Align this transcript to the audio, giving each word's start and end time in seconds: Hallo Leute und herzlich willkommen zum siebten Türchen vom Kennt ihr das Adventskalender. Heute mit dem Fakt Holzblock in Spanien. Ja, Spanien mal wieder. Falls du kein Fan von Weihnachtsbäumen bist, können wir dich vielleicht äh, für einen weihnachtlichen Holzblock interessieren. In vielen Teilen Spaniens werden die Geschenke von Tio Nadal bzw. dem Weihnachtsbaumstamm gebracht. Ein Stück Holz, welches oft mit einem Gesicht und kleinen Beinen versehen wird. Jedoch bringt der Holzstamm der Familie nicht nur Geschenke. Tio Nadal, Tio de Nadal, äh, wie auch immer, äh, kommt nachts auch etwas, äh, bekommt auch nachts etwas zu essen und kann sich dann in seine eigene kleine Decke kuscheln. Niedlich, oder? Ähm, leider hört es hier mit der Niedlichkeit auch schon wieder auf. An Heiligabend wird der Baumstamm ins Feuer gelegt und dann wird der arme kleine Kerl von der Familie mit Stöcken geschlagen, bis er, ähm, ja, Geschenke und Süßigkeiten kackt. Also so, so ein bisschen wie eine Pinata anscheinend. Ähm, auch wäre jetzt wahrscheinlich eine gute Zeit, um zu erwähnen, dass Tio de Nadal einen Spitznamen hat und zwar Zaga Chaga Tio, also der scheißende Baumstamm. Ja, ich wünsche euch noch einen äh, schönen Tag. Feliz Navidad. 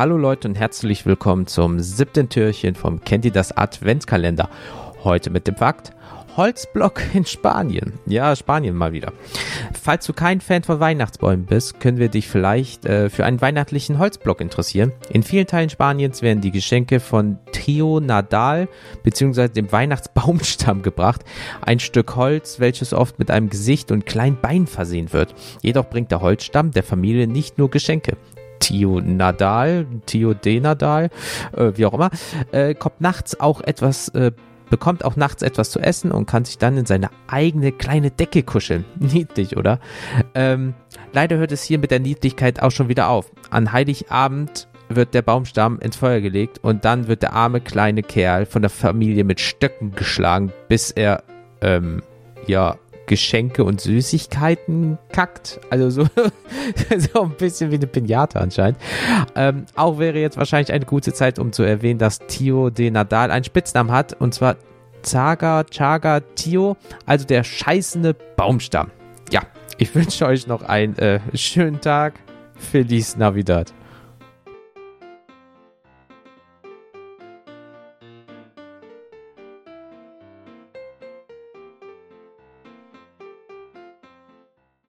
Hallo 0.00 0.16
Leute 0.16 0.48
und 0.48 0.54
herzlich 0.54 1.04
willkommen 1.04 1.46
zum 1.46 1.78
siebten 1.78 2.30
Türchen 2.30 2.74
vom 2.74 3.04
Kennt 3.04 3.26
ihr 3.26 3.32
das 3.32 3.54
Adventskalender. 3.54 4.48
Heute 5.04 5.28
mit 5.28 5.46
dem 5.46 5.56
Fakt 5.56 5.92
Holzblock 6.38 7.02
in 7.12 7.26
Spanien. 7.26 7.92
Ja, 8.06 8.34
Spanien 8.34 8.74
mal 8.74 8.94
wieder. 8.94 9.12
Falls 9.78 10.06
du 10.06 10.14
kein 10.14 10.40
Fan 10.40 10.62
von 10.62 10.80
Weihnachtsbäumen 10.80 11.44
bist, 11.44 11.80
können 11.80 11.98
wir 11.98 12.08
dich 12.08 12.28
vielleicht 12.28 12.86
äh, 12.86 13.10
für 13.10 13.26
einen 13.26 13.42
weihnachtlichen 13.42 13.98
Holzblock 13.98 14.40
interessieren. 14.40 14.92
In 15.10 15.22
vielen 15.22 15.46
Teilen 15.46 15.68
Spaniens 15.68 16.22
werden 16.22 16.40
die 16.40 16.50
Geschenke 16.50 16.98
von 16.98 17.38
Tio 17.52 18.00
Nadal 18.00 18.68
bzw. 19.02 19.48
dem 19.48 19.70
Weihnachtsbaumstamm 19.70 20.80
gebracht. 20.82 21.26
Ein 21.60 21.78
Stück 21.78 22.16
Holz, 22.16 22.58
welches 22.58 22.94
oft 22.94 23.18
mit 23.18 23.30
einem 23.30 23.50
Gesicht 23.50 23.92
und 23.92 24.06
kleinen 24.06 24.40
Beinen 24.40 24.66
versehen 24.66 25.12
wird. 25.12 25.34
Jedoch 25.60 25.90
bringt 25.90 26.10
der 26.10 26.22
Holzstamm 26.22 26.70
der 26.70 26.84
Familie 26.84 27.26
nicht 27.26 27.58
nur 27.58 27.68
Geschenke. 27.68 28.16
Tio 28.60 29.00
Nadal, 29.00 29.86
Tio 30.06 30.34
de 30.34 30.60
Nadal, 30.60 31.10
äh, 31.56 31.72
wie 31.74 31.86
auch 31.86 31.94
immer, 31.94 32.10
äh, 32.52 32.74
kommt 32.74 33.00
nachts 33.00 33.40
auch 33.40 33.60
etwas, 33.60 34.08
äh, 34.10 34.30
bekommt 34.70 35.04
auch 35.04 35.16
nachts 35.16 35.42
etwas 35.42 35.70
zu 35.70 35.80
essen 35.80 36.12
und 36.12 36.26
kann 36.26 36.44
sich 36.44 36.56
dann 36.56 36.76
in 36.78 36.86
seine 36.86 37.10
eigene 37.26 37.72
kleine 37.72 38.10
Decke 38.10 38.42
kuscheln. 38.42 38.84
Niedlich, 38.98 39.56
oder? 39.56 39.80
Ähm, 40.34 40.74
leider 41.12 41.36
hört 41.36 41.52
es 41.52 41.64
hier 41.64 41.78
mit 41.78 41.90
der 41.90 42.00
Niedlichkeit 42.00 42.62
auch 42.62 42.70
schon 42.70 42.88
wieder 42.88 43.08
auf. 43.08 43.30
An 43.50 43.72
Heiligabend 43.72 44.68
wird 44.88 45.14
der 45.14 45.22
Baumstamm 45.22 45.78
ins 45.80 45.96
Feuer 45.96 46.20
gelegt 46.20 46.58
und 46.62 46.84
dann 46.84 47.08
wird 47.08 47.22
der 47.22 47.32
arme 47.32 47.60
kleine 47.60 48.02
Kerl 48.02 48.46
von 48.46 48.62
der 48.62 48.70
Familie 48.70 49.24
mit 49.24 49.40
Stöcken 49.40 49.94
geschlagen, 49.94 50.52
bis 50.68 50.90
er, 50.90 51.22
ähm, 51.60 52.02
ja, 52.46 52.76
Geschenke 53.10 53.64
und 53.64 53.80
Süßigkeiten 53.80 54.96
kackt. 55.10 55.60
Also 55.68 55.90
so, 55.90 56.04
so 57.12 57.22
ein 57.22 57.30
bisschen 57.30 57.72
wie 57.72 57.74
eine 57.74 57.88
Pinata 57.88 58.38
anscheinend. 58.38 58.78
Ähm, 59.34 59.66
auch 59.74 59.98
wäre 59.98 60.20
jetzt 60.20 60.36
wahrscheinlich 60.36 60.72
eine 60.72 60.84
gute 60.84 61.12
Zeit, 61.12 61.40
um 61.40 61.52
zu 61.52 61.64
erwähnen, 61.64 61.98
dass 61.98 62.20
Tio 62.20 62.70
de 62.70 62.88
Nadal 62.88 63.32
einen 63.32 63.42
Spitznamen 63.44 63.90
hat 63.90 64.12
und 64.12 64.32
zwar 64.32 64.54
Zaga 65.02 65.64
Chaga 65.64 66.20
Tio, 66.20 66.76
also 67.04 67.26
der 67.26 67.42
scheißende 67.42 68.14
Baumstamm. 68.36 68.92
Ja, 69.32 69.42
ich 69.76 69.92
wünsche 69.92 70.24
euch 70.26 70.46
noch 70.46 70.62
einen 70.62 70.96
äh, 70.98 71.18
schönen 71.34 71.80
Tag. 71.80 72.14
Feliz 72.54 73.16
Navidad. 73.16 73.72